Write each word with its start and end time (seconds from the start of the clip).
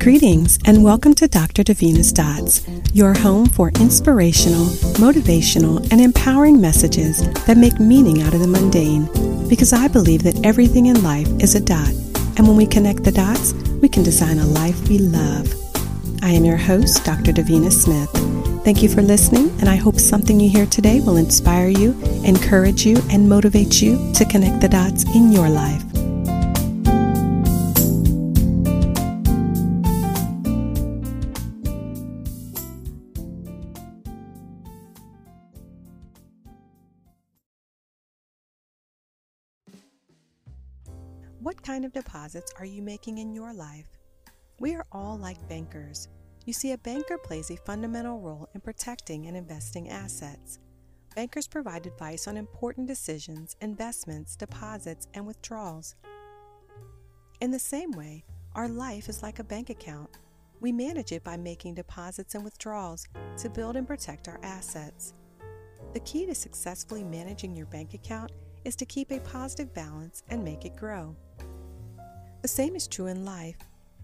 Greetings 0.00 0.58
and 0.64 0.82
welcome 0.82 1.12
to 1.16 1.28
Dr. 1.28 1.62
Davina's 1.62 2.10
Dots, 2.10 2.66
your 2.94 3.12
home 3.12 3.44
for 3.44 3.68
inspirational, 3.80 4.64
motivational, 4.96 5.86
and 5.92 6.00
empowering 6.00 6.58
messages 6.58 7.20
that 7.44 7.58
make 7.58 7.78
meaning 7.78 8.22
out 8.22 8.32
of 8.32 8.40
the 8.40 8.46
mundane. 8.46 9.04
Because 9.46 9.74
I 9.74 9.88
believe 9.88 10.22
that 10.22 10.42
everything 10.42 10.86
in 10.86 11.02
life 11.02 11.28
is 11.42 11.54
a 11.54 11.60
dot, 11.60 11.90
and 12.38 12.48
when 12.48 12.56
we 12.56 12.64
connect 12.64 13.04
the 13.04 13.12
dots, 13.12 13.52
we 13.82 13.90
can 13.90 14.02
design 14.02 14.38
a 14.38 14.46
life 14.46 14.88
we 14.88 14.96
love. 14.96 15.52
I 16.22 16.30
am 16.30 16.46
your 16.46 16.56
host, 16.56 17.04
Dr. 17.04 17.32
Davina 17.32 17.70
Smith. 17.70 18.10
Thank 18.64 18.82
you 18.82 18.88
for 18.88 19.02
listening, 19.02 19.50
and 19.60 19.68
I 19.68 19.76
hope 19.76 20.00
something 20.00 20.40
you 20.40 20.48
hear 20.48 20.64
today 20.64 21.00
will 21.00 21.18
inspire 21.18 21.68
you, 21.68 21.92
encourage 22.24 22.86
you, 22.86 22.96
and 23.10 23.28
motivate 23.28 23.82
you 23.82 24.12
to 24.14 24.24
connect 24.24 24.62
the 24.62 24.68
dots 24.70 25.04
in 25.14 25.30
your 25.30 25.50
life. 25.50 25.84
What 41.42 41.62
kind 41.62 41.86
of 41.86 41.94
deposits 41.94 42.52
are 42.58 42.66
you 42.66 42.82
making 42.82 43.16
in 43.16 43.32
your 43.32 43.54
life? 43.54 43.86
We 44.58 44.74
are 44.74 44.84
all 44.92 45.16
like 45.16 45.48
bankers. 45.48 46.06
You 46.44 46.52
see, 46.52 46.72
a 46.72 46.78
banker 46.78 47.16
plays 47.16 47.50
a 47.50 47.56
fundamental 47.56 48.20
role 48.20 48.50
in 48.54 48.60
protecting 48.60 49.24
and 49.24 49.34
investing 49.34 49.88
assets. 49.88 50.58
Bankers 51.16 51.48
provide 51.48 51.86
advice 51.86 52.28
on 52.28 52.36
important 52.36 52.88
decisions, 52.88 53.56
investments, 53.62 54.36
deposits, 54.36 55.08
and 55.14 55.26
withdrawals. 55.26 55.94
In 57.40 57.50
the 57.50 57.58
same 57.58 57.92
way, 57.92 58.22
our 58.54 58.68
life 58.68 59.08
is 59.08 59.22
like 59.22 59.38
a 59.38 59.44
bank 59.44 59.70
account. 59.70 60.10
We 60.60 60.72
manage 60.72 61.12
it 61.12 61.24
by 61.24 61.38
making 61.38 61.74
deposits 61.74 62.34
and 62.34 62.44
withdrawals 62.44 63.08
to 63.38 63.48
build 63.48 63.76
and 63.76 63.86
protect 63.86 64.28
our 64.28 64.40
assets. 64.42 65.14
The 65.94 66.00
key 66.00 66.26
to 66.26 66.34
successfully 66.34 67.02
managing 67.02 67.56
your 67.56 67.66
bank 67.66 67.94
account 67.94 68.30
is 68.66 68.76
to 68.76 68.84
keep 68.84 69.10
a 69.10 69.20
positive 69.20 69.72
balance 69.72 70.22
and 70.28 70.44
make 70.44 70.66
it 70.66 70.76
grow. 70.76 71.16
The 72.42 72.48
same 72.48 72.74
is 72.74 72.88
true 72.88 73.06
in 73.06 73.26
life. 73.26 73.58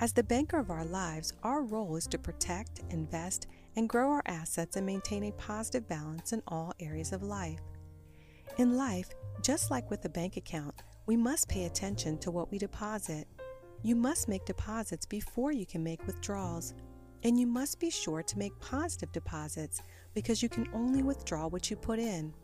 As 0.00 0.12
the 0.12 0.22
banker 0.22 0.58
of 0.58 0.70
our 0.70 0.84
lives, 0.84 1.32
our 1.42 1.62
role 1.62 1.96
is 1.96 2.06
to 2.08 2.18
protect, 2.18 2.82
invest, 2.90 3.46
and 3.74 3.88
grow 3.88 4.10
our 4.10 4.22
assets 4.26 4.76
and 4.76 4.84
maintain 4.84 5.24
a 5.24 5.32
positive 5.32 5.88
balance 5.88 6.34
in 6.34 6.42
all 6.46 6.74
areas 6.78 7.12
of 7.12 7.22
life. 7.22 7.60
In 8.58 8.76
life, 8.76 9.08
just 9.42 9.70
like 9.70 9.90
with 9.90 10.04
a 10.04 10.10
bank 10.10 10.36
account, 10.36 10.74
we 11.06 11.16
must 11.16 11.48
pay 11.48 11.64
attention 11.64 12.18
to 12.18 12.30
what 12.30 12.50
we 12.50 12.58
deposit. 12.58 13.26
You 13.82 13.96
must 13.96 14.28
make 14.28 14.44
deposits 14.44 15.06
before 15.06 15.52
you 15.52 15.64
can 15.64 15.82
make 15.82 16.06
withdrawals. 16.06 16.74
And 17.24 17.40
you 17.40 17.46
must 17.46 17.80
be 17.80 17.90
sure 17.90 18.22
to 18.22 18.38
make 18.38 18.60
positive 18.60 19.10
deposits 19.10 19.80
because 20.12 20.42
you 20.42 20.50
can 20.50 20.68
only 20.74 21.02
withdraw 21.02 21.46
what 21.46 21.70
you 21.70 21.76
put 21.76 21.98
in. 21.98 22.34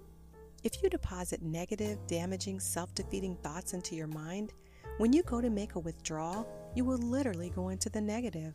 If 0.63 0.83
you 0.83 0.89
deposit 0.89 1.43
negative, 1.43 1.99
damaging, 2.07 2.59
self 2.59 2.95
defeating 2.95 3.37
thoughts 3.43 3.75
into 3.75 3.95
your 3.95 4.07
mind, 4.07 4.55
when 4.99 5.13
you 5.13 5.23
go 5.23 5.41
to 5.41 5.51
make 5.51 5.75
a 5.75 5.81
withdrawal, 5.81 6.47
you 6.75 6.85
will 6.85 6.99
literally 6.99 7.51
go 7.51 7.69
into 7.69 7.89
the 7.91 8.01
negative. 8.01 8.55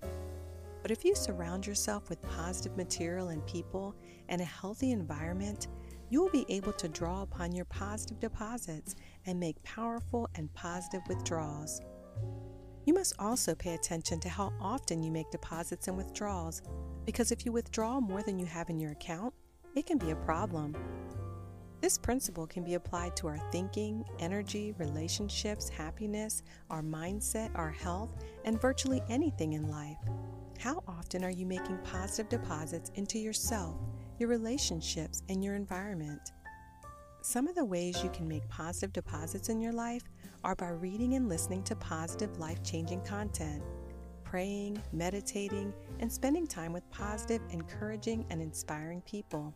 But 0.81 0.91
if 0.91 1.03
you 1.03 1.15
surround 1.15 1.67
yourself 1.67 2.09
with 2.09 2.21
positive 2.21 2.77
material 2.77 3.29
and 3.29 3.45
people 3.45 3.95
and 4.29 4.41
a 4.41 4.45
healthy 4.45 4.91
environment, 4.91 5.67
you 6.09 6.21
will 6.21 6.29
be 6.29 6.45
able 6.49 6.73
to 6.73 6.87
draw 6.87 7.21
upon 7.21 7.51
your 7.51 7.65
positive 7.65 8.19
deposits 8.19 8.95
and 9.25 9.39
make 9.39 9.61
powerful 9.63 10.27
and 10.35 10.53
positive 10.53 11.01
withdrawals. 11.07 11.81
You 12.85 12.93
must 12.93 13.13
also 13.19 13.53
pay 13.53 13.75
attention 13.75 14.19
to 14.21 14.29
how 14.29 14.51
often 14.59 15.03
you 15.03 15.11
make 15.11 15.29
deposits 15.29 15.87
and 15.87 15.97
withdrawals, 15.97 16.61
because 17.05 17.31
if 17.31 17.45
you 17.45 17.51
withdraw 17.51 17.99
more 17.99 18.23
than 18.23 18.39
you 18.39 18.45
have 18.45 18.69
in 18.69 18.79
your 18.79 18.91
account, 18.91 19.33
it 19.75 19.85
can 19.85 19.97
be 19.97 20.11
a 20.11 20.15
problem. 20.15 20.75
This 21.81 21.97
principle 21.97 22.45
can 22.45 22.63
be 22.65 22.73
applied 22.73 23.15
to 23.17 23.27
our 23.27 23.39
thinking, 23.53 24.03
energy, 24.19 24.75
relationships, 24.77 25.69
happiness, 25.69 26.43
our 26.69 26.81
mindset, 26.81 27.51
our 27.55 27.71
health, 27.71 28.11
and 28.43 28.59
virtually 28.59 29.01
anything 29.07 29.53
in 29.53 29.69
life. 29.69 29.97
How 30.59 30.83
often 30.89 31.23
are 31.23 31.29
you 31.29 31.45
making 31.45 31.77
positive 31.85 32.27
deposits 32.27 32.91
into 32.95 33.17
yourself, 33.17 33.77
your 34.17 34.27
relationships, 34.27 35.23
and 35.29 35.41
your 35.41 35.55
environment? 35.55 36.33
Some 37.21 37.47
of 37.47 37.55
the 37.55 37.63
ways 37.63 38.03
you 38.03 38.09
can 38.09 38.27
make 38.27 38.47
positive 38.49 38.91
deposits 38.91 39.47
in 39.47 39.61
your 39.61 39.73
life 39.73 40.03
are 40.43 40.55
by 40.55 40.69
reading 40.69 41.13
and 41.13 41.29
listening 41.29 41.63
to 41.63 41.77
positive, 41.77 42.39
life 42.39 42.61
changing 42.61 43.05
content, 43.05 43.63
praying, 44.25 44.81
meditating, 44.91 45.73
and 45.99 46.11
spending 46.11 46.45
time 46.45 46.73
with 46.73 46.89
positive, 46.91 47.41
encouraging, 47.51 48.25
and 48.29 48.41
inspiring 48.41 49.01
people. 49.01 49.55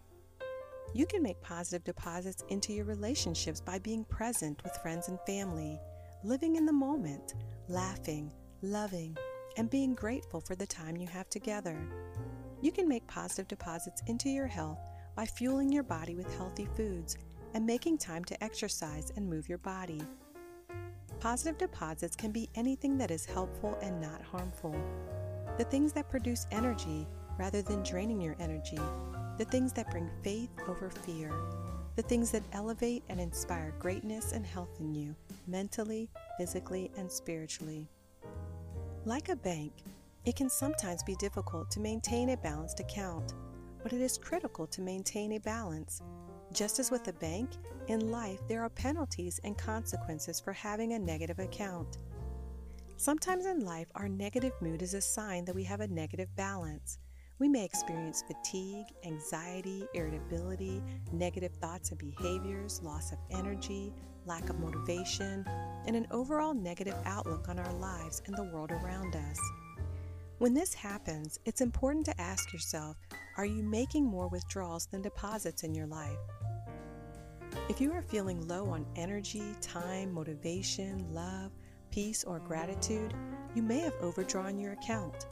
You 0.96 1.08
can 1.08 1.24
make 1.24 1.42
positive 1.42 1.84
deposits 1.84 2.44
into 2.50 2.72
your 2.72 2.86
relationships 2.86 3.59
by 3.59 3.80
being 3.80 4.06
present 4.06 4.64
with 4.64 4.78
friends 4.78 5.08
and 5.08 5.20
family, 5.26 5.80
living 6.24 6.56
in 6.56 6.68
the 6.68 6.74
moment, 6.74 7.34
laughing, 7.68 8.31
loving, 8.62 9.18
and 9.58 9.72
being 9.72 9.96
grateful 9.96 10.40
for 10.40 10.54
the 10.54 10.68
time 10.68 10.96
you 10.96 11.08
have 11.08 11.30
together. 11.30 11.76
You 12.62 12.72
can 12.72 12.88
make 12.88 13.08
positive 13.08 13.48
deposits 13.48 14.04
into 14.06 14.30
your 14.30 14.46
health 14.46 14.78
by 15.16 15.26
fueling 15.26 15.72
your 15.72 15.81
body 15.81 16.14
with 16.14 16.31
healthy 16.38 16.68
foods 16.78 17.18
and 17.56 17.66
making 17.66 17.98
time 17.98 18.24
to 18.25 18.44
exercise 18.44 19.12
and 19.16 19.28
move 19.28 19.50
your 19.50 19.58
body. 19.58 20.02
Positive 21.20 21.58
deposits 21.58 22.16
can 22.16 22.31
be 22.31 22.50
anything 22.54 23.00
that 23.00 23.10
is 23.10 23.25
helpful 23.25 23.80
and 23.81 24.00
not 24.00 24.22
harmful. 24.22 24.75
The 25.58 25.64
things 25.66 25.92
that 25.94 26.10
produce 26.10 26.46
energy 26.52 27.08
rather 27.38 27.62
than 27.62 27.84
draining 27.84 28.22
your 28.22 28.36
energy 28.40 28.80
the 29.38 29.46
things 29.46 29.74
that 29.74 29.90
bring 29.90 30.10
faith 30.24 30.52
over 30.68 30.90
fear, 30.90 31.32
the 31.96 32.04
things 32.04 32.32
that 32.32 32.44
elevate 32.54 33.04
and 33.10 33.20
inspire 33.20 33.74
greatness 33.80 34.32
and 34.32 34.46
health 34.46 34.80
in 34.80 34.94
you, 34.94 35.16
mentally, 35.48 36.10
physically, 36.38 36.92
and 36.98 37.12
spiritually. 37.12 37.88
Like 39.06 39.30
a 39.30 39.36
bank, 39.36 39.72
it 40.26 40.36
can 40.36 40.50
sometimes 40.50 41.04
be 41.04 41.16
difficult 41.16 41.72
to 41.72 41.80
maintain 41.80 42.30
a 42.30 42.38
balanced 42.38 42.80
account, 42.80 43.34
but 43.82 43.92
it 43.92 44.02
is 44.02 44.18
critical 44.18 44.68
to 44.68 44.82
maintain 44.82 45.34
a 45.34 45.40
balance. 45.40 46.02
Just 46.54 46.80
as 46.80 46.92
with 46.92 47.08
a 47.08 47.14
bank, 47.14 47.50
in 47.88 48.12
life 48.12 48.40
there 48.48 48.62
are 48.62 48.70
penalties 48.70 49.40
and 49.44 49.58
consequences 49.58 50.40
for 50.40 50.54
having 50.54 50.94
a 50.94 51.00
negative 51.00 51.40
account. 51.40 51.98
Sometimes 52.98 53.46
in 53.46 53.66
life, 53.66 53.88
our 53.96 54.08
negative 54.08 54.54
mood 54.62 54.82
is 54.82 54.94
a 54.94 55.02
sign 55.02 55.44
that 55.46 55.56
we 55.56 55.64
have 55.64 55.82
a 55.82 55.88
negative 55.88 56.34
balance. 56.36 57.00
We 57.40 57.50
may 57.50 57.66
experience 57.66 58.24
fatigue, 58.26 58.86
anxiety, 59.04 59.88
irritability, 59.94 60.84
negative 61.12 61.54
thoughts 61.54 61.90
and 61.90 62.00
behaviors, 62.00 62.82
loss 62.84 63.12
of 63.12 63.18
energy, 63.32 63.94
lack 64.26 64.50
of 64.50 64.60
motivation, 64.60 65.46
and 65.86 65.96
an 65.96 66.08
overall 66.12 66.54
negative 66.54 66.96
outlook 67.06 67.50
on 67.50 67.60
our 67.60 67.74
lives 67.74 68.22
and 68.28 68.38
the 68.38 68.44
world 68.44 68.72
around 68.72 69.16
us. 69.16 69.40
When 70.38 70.54
this 70.54 70.74
happens, 70.74 71.40
it's 71.46 71.62
important 71.62 72.06
to 72.06 72.22
ask 72.22 72.54
yourself 72.54 72.98
are 73.38 73.46
you 73.46 73.64
making 73.64 74.06
more 74.06 74.28
withdrawals 74.28 74.86
than 74.86 75.02
deposits 75.02 75.64
in 75.64 75.74
your 75.74 75.88
life? 75.88 76.18
If 77.68 77.82
you 77.82 77.92
are 77.94 78.02
feeling 78.02 78.48
low 78.48 78.70
on 78.70 78.86
energy, 78.96 79.56
time, 79.60 80.14
motivation, 80.14 81.12
love, 81.12 81.52
peace, 81.92 82.24
or 82.24 82.40
gratitude, 82.40 83.14
you 83.56 83.64
may 83.64 83.80
have 83.80 83.94
overdrawn 84.02 84.60
your 84.60 84.74
account. 84.74 85.28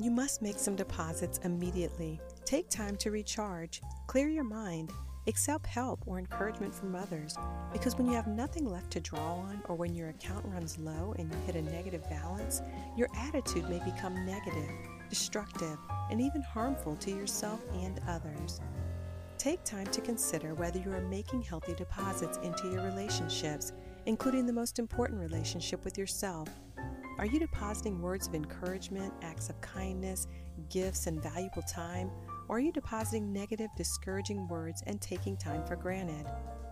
You 0.00 0.10
must 0.10 0.42
make 0.42 0.58
some 0.58 0.74
deposits 0.74 1.38
immediately. 1.44 2.20
Take 2.44 2.68
time 2.68 2.96
to 2.96 3.12
recharge, 3.12 3.80
clear 4.08 4.28
your 4.28 4.42
mind, 4.42 4.90
accept 5.28 5.66
help 5.66 6.02
or 6.06 6.18
encouragement 6.18 6.74
from 6.74 6.96
others 6.96 7.36
because 7.72 7.96
when 7.96 8.08
you 8.08 8.14
have 8.14 8.26
nothing 8.26 8.68
left 8.68 8.90
to 8.90 9.00
draw 9.00 9.36
on 9.36 9.62
or 9.68 9.76
when 9.76 9.94
your 9.94 10.08
account 10.08 10.44
runs 10.46 10.76
low 10.80 11.14
and 11.16 11.32
you 11.32 11.38
hit 11.46 11.54
a 11.54 11.62
negative 11.62 12.02
balance, 12.10 12.60
your 12.96 13.08
attitude 13.16 13.68
may 13.70 13.78
become 13.84 14.26
negative, 14.26 14.68
destructive, 15.08 15.78
and 16.10 16.20
even 16.20 16.42
harmful 16.42 16.96
to 16.96 17.12
yourself 17.12 17.60
and 17.74 18.00
others. 18.08 18.60
Take 19.38 19.62
time 19.62 19.86
to 19.86 20.00
consider 20.00 20.54
whether 20.54 20.80
you 20.80 20.92
are 20.92 21.02
making 21.02 21.42
healthy 21.42 21.74
deposits 21.74 22.38
into 22.38 22.68
your 22.68 22.82
relationships, 22.82 23.72
including 24.06 24.44
the 24.44 24.52
most 24.52 24.80
important 24.80 25.20
relationship 25.20 25.84
with 25.84 25.96
yourself 25.96 26.48
are 27.18 27.26
you 27.26 27.38
depositing 27.38 28.02
words 28.02 28.26
of 28.26 28.34
encouragement, 28.34 29.12
acts 29.22 29.48
of 29.48 29.60
kindness, 29.60 30.26
gifts, 30.68 31.06
and 31.06 31.22
valuable 31.22 31.62
time? 31.62 32.10
Or 32.48 32.56
are 32.56 32.60
you 32.60 32.72
depositing 32.72 33.32
negative, 33.32 33.70
discouraging 33.76 34.48
words 34.48 34.82
and 34.86 35.00
taking 35.00 35.36
time 35.36 35.64
for 35.64 35.76
granted? 35.76 36.26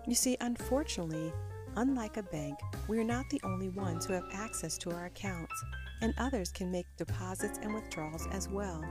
You 0.06 0.14
see, 0.14 0.36
unfortunately, 0.40 1.32
unlike 1.76 2.16
a 2.16 2.24
bank, 2.24 2.58
we 2.88 2.98
are 2.98 3.04
not 3.04 3.30
the 3.30 3.40
only 3.44 3.68
ones 3.68 4.04
who 4.04 4.14
have 4.14 4.28
access 4.32 4.76
to 4.78 4.90
our 4.90 5.06
accounts, 5.06 5.54
and 6.00 6.12
others 6.18 6.50
can 6.50 6.70
make 6.70 6.86
deposits 6.96 7.58
and 7.62 7.72
withdrawals 7.72 8.26
as 8.32 8.48
well. 8.48 8.84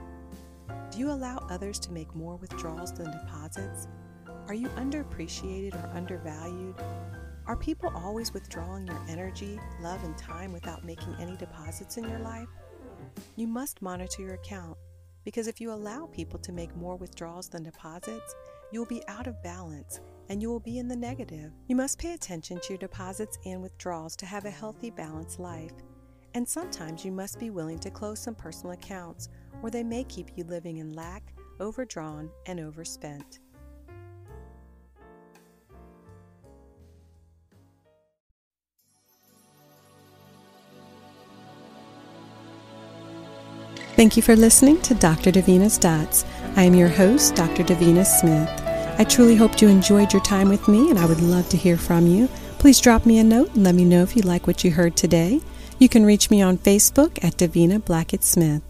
Do 0.90 0.98
you 0.98 1.10
allow 1.10 1.46
others 1.50 1.78
to 1.80 1.92
make 1.92 2.14
more 2.14 2.36
withdrawals 2.36 2.92
than 2.92 3.10
deposits? 3.10 3.88
Are 4.48 4.54
you 4.54 4.68
underappreciated 4.70 5.74
or 5.74 5.94
undervalued? 5.94 6.76
Are 7.46 7.56
people 7.56 7.92
always 7.94 8.32
withdrawing 8.32 8.86
your 8.86 9.00
energy, 9.08 9.58
love, 9.80 10.04
and 10.04 10.16
time 10.16 10.52
without 10.52 10.84
making 10.84 11.16
any 11.18 11.36
deposits 11.36 11.96
in 11.96 12.08
your 12.08 12.20
life? 12.20 12.46
You 13.34 13.48
must 13.48 13.82
monitor 13.82 14.22
your 14.22 14.34
account 14.34 14.76
because 15.24 15.48
if 15.48 15.60
you 15.60 15.72
allow 15.72 16.06
people 16.06 16.38
to 16.38 16.52
make 16.52 16.74
more 16.76 16.94
withdrawals 16.94 17.48
than 17.48 17.64
deposits, 17.64 18.34
you 18.70 18.78
will 18.78 18.86
be 18.86 19.02
out 19.08 19.26
of 19.26 19.42
balance 19.42 20.00
and 20.28 20.40
you 20.40 20.50
will 20.50 20.60
be 20.60 20.78
in 20.78 20.86
the 20.86 20.96
negative. 20.96 21.50
You 21.66 21.74
must 21.74 21.98
pay 21.98 22.14
attention 22.14 22.60
to 22.60 22.68
your 22.70 22.78
deposits 22.78 23.38
and 23.44 23.60
withdrawals 23.60 24.14
to 24.16 24.26
have 24.26 24.44
a 24.44 24.50
healthy, 24.50 24.90
balanced 24.90 25.40
life. 25.40 25.72
And 26.34 26.48
sometimes 26.48 27.04
you 27.04 27.10
must 27.10 27.40
be 27.40 27.50
willing 27.50 27.80
to 27.80 27.90
close 27.90 28.20
some 28.20 28.36
personal 28.36 28.72
accounts, 28.72 29.28
or 29.62 29.70
they 29.70 29.82
may 29.82 30.04
keep 30.04 30.30
you 30.36 30.44
living 30.44 30.78
in 30.78 30.94
lack, 30.94 31.34
overdrawn, 31.60 32.30
and 32.46 32.60
overspent. 32.60 33.40
Thank 44.02 44.16
you 44.16 44.22
for 44.24 44.34
listening 44.34 44.80
to 44.80 44.94
Dr. 44.94 45.30
Davina's 45.30 45.78
Dots. 45.78 46.24
I 46.56 46.64
am 46.64 46.74
your 46.74 46.88
host, 46.88 47.36
Dr. 47.36 47.62
Davina 47.62 48.04
Smith. 48.04 48.50
I 48.98 49.04
truly 49.04 49.36
hope 49.36 49.62
you 49.62 49.68
enjoyed 49.68 50.12
your 50.12 50.22
time 50.22 50.48
with 50.48 50.66
me, 50.66 50.90
and 50.90 50.98
I 50.98 51.06
would 51.06 51.20
love 51.20 51.48
to 51.50 51.56
hear 51.56 51.76
from 51.76 52.08
you. 52.08 52.26
Please 52.58 52.80
drop 52.80 53.06
me 53.06 53.20
a 53.20 53.22
note 53.22 53.54
and 53.54 53.62
let 53.62 53.76
me 53.76 53.84
know 53.84 54.02
if 54.02 54.16
you 54.16 54.22
like 54.22 54.48
what 54.48 54.64
you 54.64 54.72
heard 54.72 54.96
today. 54.96 55.40
You 55.78 55.88
can 55.88 56.04
reach 56.04 56.32
me 56.32 56.42
on 56.42 56.58
Facebook 56.58 57.22
at 57.22 57.36
Davina 57.36 57.78
Blackett 57.84 58.24
Smith. 58.24 58.64